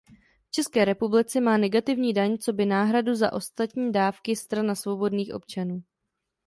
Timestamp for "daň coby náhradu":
2.13-3.15